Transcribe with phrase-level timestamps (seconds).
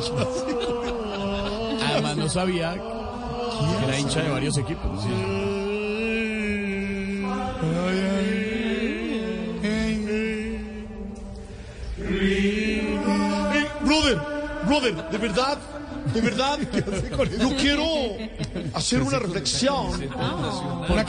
[1.90, 4.90] Además no sabía que era hincha de varios equipos.
[7.62, 8.19] Eh,
[14.70, 15.58] brother, de verdad,
[16.14, 16.58] de verdad,
[17.40, 17.84] yo quiero
[18.74, 20.02] hacer una reflexión.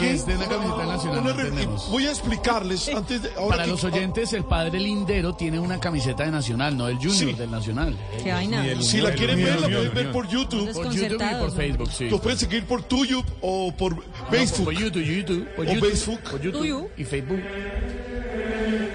[0.01, 1.23] Es de la nacional.
[1.35, 1.89] re- entendemos.
[1.89, 5.79] voy a explicarles antes de ahora Para que- los oyentes, el padre Lindero tiene una
[5.79, 7.33] camiseta de Nacional, no el Junior Sí.
[7.33, 7.95] del Nacional.
[8.23, 8.65] Qué vaina.
[8.81, 10.71] Si la quieren ver, la pueden ver por YouTube.
[10.73, 12.09] Por YouTube y por Facebook, sí.
[12.09, 14.65] Los pueden seguir por YouTube o por Facebook.
[14.65, 16.19] Por YouTube, YouTube, por O YouTube, Facebook.
[16.31, 17.39] por YouTube y Facebook.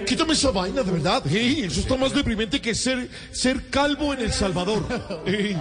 [0.06, 1.22] Quítame esa vaina, de verdad.
[1.28, 4.86] Hey, eso está más deprimente que ser, ser calvo en El Salvador.
[5.26, 5.56] Hey.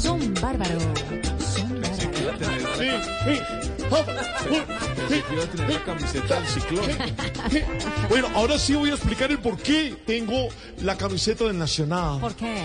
[0.00, 0.82] Son bárbaros.
[1.54, 2.28] Son bárbaros.
[8.08, 10.48] Bueno, ahora sí voy a explicar el por qué tengo
[10.82, 12.20] la camiseta del Nacional.
[12.20, 12.62] ¿Por qué?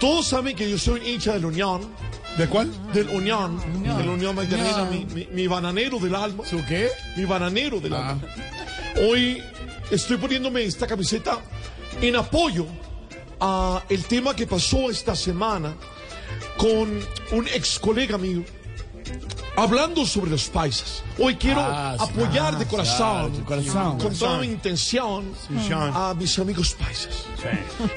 [0.00, 1.82] Todos saben que yo soy hincha del Unión.
[2.36, 2.70] ¿De cuál?
[2.92, 3.60] Del Unión.
[3.96, 6.44] Del Unión Magdalena, mi, mi- mi bananero del alma.
[6.44, 6.88] ¿Su qué?
[7.16, 8.20] Mi bananero del alma.
[9.08, 9.42] Hoy
[9.90, 11.38] estoy poniéndome esta camiseta
[12.00, 12.66] en apoyo
[13.40, 15.74] a el tema que pasó esta semana
[16.56, 17.00] con
[17.32, 18.42] un ex colega mío
[19.56, 21.02] hablando sobre los paisas.
[21.18, 23.98] Hoy quiero Ah, apoyar de corazón, claro, de corazón.
[23.98, 25.32] con toda mi intención
[25.94, 27.24] a mis amigos paisas.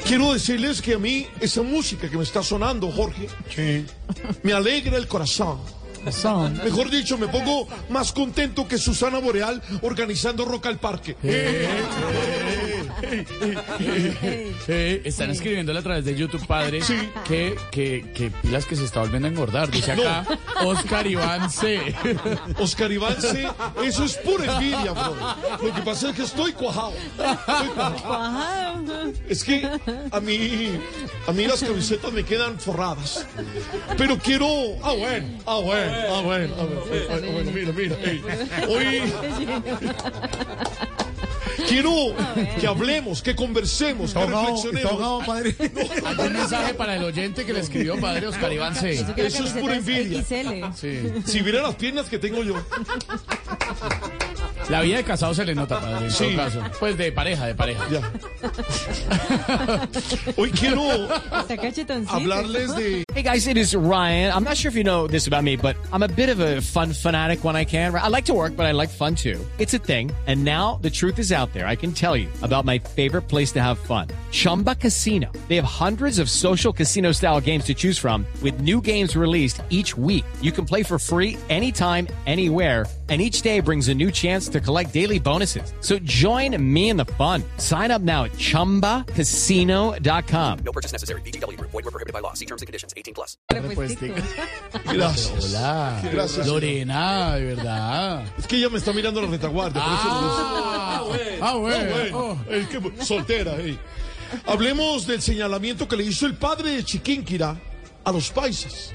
[0.06, 3.28] Quiero decirles que a mí esa música que me está sonando, Jorge,
[4.44, 5.60] me alegra el corazón.
[6.12, 6.54] Son.
[6.64, 11.18] Mejor dicho, me pongo más contento que Susana Boreal organizando Rock al Parque.
[11.22, 11.68] Eh,
[15.04, 16.80] están escribiéndole a través de YouTube, padre,
[17.28, 19.70] que, que, que pilas que se está volviendo a engordar.
[19.72, 20.26] Dice acá
[20.64, 21.96] Oscar Iván C.
[22.58, 23.48] Oscar Iván C,
[23.84, 25.16] eso es pura envidia, bro.
[25.62, 26.94] Lo que pasa es que estoy cuajado.
[26.94, 29.14] Estoy cuajado.
[29.28, 29.70] Es que
[30.12, 30.80] a mí,
[31.28, 33.26] a mí las camisetas me quedan forradas.
[33.98, 34.48] Pero quiero.
[34.84, 37.96] Ah, bueno, ah, bueno, ah, bueno, ah, bueno, ah, bueno, mira, mira.
[38.68, 39.02] Hoy.
[41.68, 42.16] Quiero
[42.60, 45.28] que hablemos, que conversemos, que reflexionemos.
[46.06, 49.06] ¿Algún mensaje para el oyente que le escribió padre Oscar Iván C?
[49.18, 50.24] Eso es pura envidia.
[50.76, 51.02] Sí.
[51.26, 52.56] Si viera las piernas que tengo yo.
[54.70, 56.26] La vida de casado se le nota, padre, en Sí.
[56.26, 56.62] todo caso.
[56.80, 57.88] Pues de pareja, de pareja.
[57.90, 58.02] Ya.
[60.36, 61.08] Hoy quiero
[62.10, 64.32] hablarles de Hey guys, it is Ryan.
[64.36, 66.62] I'm not sure if you know this about me, but I'm a bit of a
[66.62, 67.96] fun fanatic when I can.
[67.96, 69.40] I like to work, but I like fun too.
[69.58, 70.12] It's a thing.
[70.28, 71.66] And now the truth is out there.
[71.66, 74.10] I can tell you about my favorite place to have fun.
[74.32, 75.32] Chumba Casino.
[75.48, 79.62] They have hundreds of social casino style games to choose from with new games released
[79.70, 80.26] each week.
[80.42, 82.86] You can play for free anytime, anywhere.
[83.10, 85.72] And each day brings a new chance to collect daily bonuses.
[85.80, 87.42] So join me in the fun.
[87.58, 90.60] Sign up now at chumbacasino.com.
[90.66, 91.22] No purchase necessary.
[91.22, 91.56] BGW.
[91.62, 92.34] Void were prohibited by law.
[92.34, 92.94] See terms and conditions.
[92.98, 93.38] 18 plus.
[93.50, 94.14] Repuestico.
[94.94, 95.56] gracias.
[95.56, 96.02] Hola.
[96.12, 96.46] Gracias.
[96.46, 98.26] Lorena, de verdad.
[98.38, 99.82] Es que ella me está mirando la retaguardia.
[99.82, 100.34] por eso lo digo.
[100.36, 101.38] Ah, bueno.
[101.42, 102.38] Ah, bueno.
[102.50, 103.80] Ey, qué soltera, ey.
[104.46, 107.56] Hablemos del señalamiento que le hizo el padre de Chiquinquirá
[108.04, 108.94] a los paisas.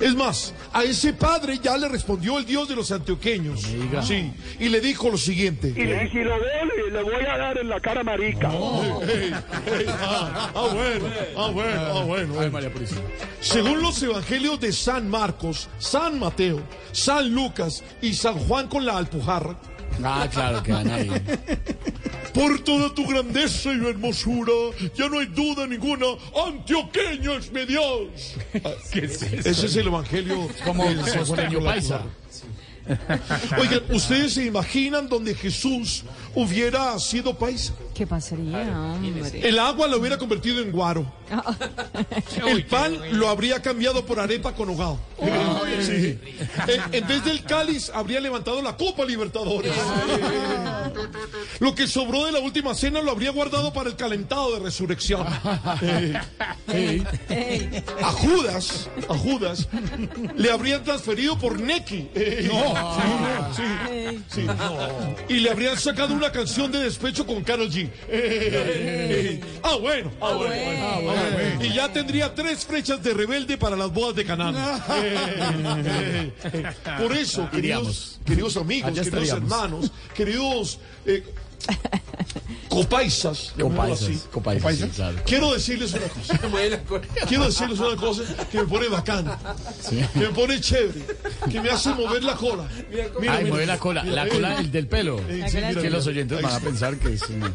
[0.00, 3.62] Es más, a ese padre ya le respondió el dios de los antioqueños.
[4.02, 5.72] Sí, y le dijo lo siguiente.
[5.76, 8.50] Y, le- y si lo veo, le, le voy a dar en la cara marica.
[8.52, 12.40] Ah, ah, bueno, ah, bueno, ah, bueno.
[12.40, 13.00] Ay, María Purísima.
[13.40, 18.96] Según los evangelios de San Marcos, San Mateo, San Lucas y San Juan con la
[18.98, 19.56] Alpujarra,
[20.04, 21.08] Ah, claro que van ahí.
[22.36, 24.52] por toda tu grandeza y hermosura,
[24.94, 26.04] ya no hay duda ninguna,
[26.46, 28.34] antioqueño es mi Dios.
[28.92, 32.02] Ese es el evangelio Como costeño la paisa.
[33.58, 36.04] Oigan, ¿ustedes se imaginan donde Jesús
[36.34, 37.72] hubiera sido paisa?
[37.94, 39.48] ¿Qué pasaría, hombre?
[39.48, 41.10] El agua lo hubiera convertido en guaro.
[42.46, 45.00] El pan lo habría cambiado por arepa con hogado.
[45.80, 46.18] Sí.
[46.68, 49.72] En, en vez del cáliz habría levantado la Copa Libertadores.
[51.60, 55.26] Lo que sobró de la última cena lo habría guardado para el calentado de resurrección.
[56.68, 59.68] Eh, Ey, a Judas, a Judas,
[60.36, 62.08] le habrían transferido por Neki.
[62.14, 62.50] Eh,
[63.54, 64.46] sí, sí, sí.
[65.28, 67.84] Y le habrían sacado una canción de despecho con Karol G.
[67.84, 70.10] Eh, eh, ah, bueno.
[70.20, 70.54] Ah, bueno.
[70.82, 71.64] Ah, bueno.
[71.64, 74.56] Y ya tendría tres flechas de rebelde para las bodas de Canaán.
[74.56, 75.14] Eh,
[75.86, 81.24] eh, eh, por eso, queridos, queridos amigos, queridos hermanos, queridos eh,
[82.68, 83.60] copaisas, así.
[83.60, 85.18] Copaisas, copaisas, sí, claro.
[85.24, 86.38] Quiero decirles una cosa.
[87.28, 89.36] Quiero decirles una cosa que me pone bacano,
[90.12, 91.06] que me pone chévere,
[91.50, 92.68] que me hace mover la cola.
[92.90, 93.40] Mira, Ay, mira.
[93.46, 95.18] mueve la cola, la cola eh, el del pelo.
[95.28, 97.52] eh, sí, Que los oyentes van a pensar que es un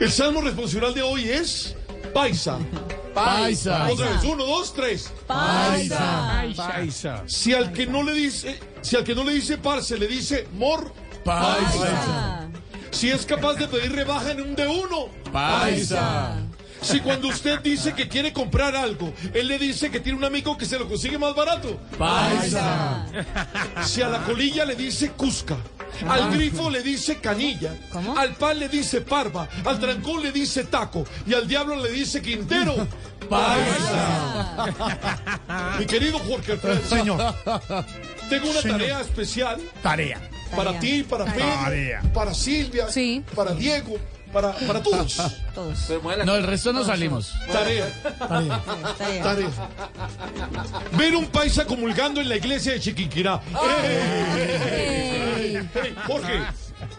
[0.00, 1.76] El salmo responsorial de hoy es
[2.12, 2.58] Paisa.
[3.14, 3.88] paisa.
[3.90, 5.12] Otra vez, uno, dos, tres.
[5.26, 7.22] paisa.
[7.26, 10.46] Si al que no le dice, si al que no le dice parce le dice
[10.54, 10.92] mor,
[11.24, 12.45] Paisa.
[12.90, 16.36] Si es capaz de pedir rebaja en un de uno, Paisa.
[16.80, 20.56] si cuando usted dice que quiere comprar algo, él le dice que tiene un amigo
[20.56, 23.06] que se lo consigue más barato, Paisa.
[23.84, 25.56] si a la colilla le dice cusca,
[26.08, 28.16] al grifo le dice canilla, ¿Cómo?
[28.18, 32.20] al pan le dice parva, al trancón le dice taco y al diablo le dice
[32.22, 32.74] quintero.
[33.28, 34.66] Paisa.
[35.80, 37.34] Mi querido Jorge Alfredo, Señor,
[38.30, 40.20] tengo una tarea especial tarea.
[40.54, 42.02] Para ti, para Pedro, Tarea.
[42.14, 43.24] para Silvia, Sí.
[43.34, 43.96] para Diego,
[44.32, 45.16] para, para todos.
[45.54, 45.90] Todos.
[46.26, 47.32] No, el resto no salimos.
[47.50, 47.86] Tarea,
[48.28, 48.60] Tarea.
[49.22, 49.50] tarea.
[50.92, 53.40] Ver un paisa comulgando en la iglesia de Chiquinquirá.
[53.82, 55.56] ¡Ey!
[55.56, 55.94] ¡Ey!
[56.06, 56.40] Jorge,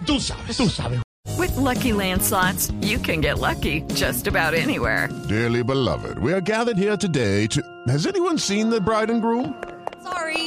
[0.06, 0.58] tú sabes.
[0.58, 1.00] Tú sabes.
[1.38, 5.08] With Lucky Land slots, you can get lucky just about anywhere.
[5.28, 7.62] Dearly beloved, we are gathered here today to.
[7.88, 9.54] Has anyone seen the bride and groom?
[10.02, 10.47] Sorry,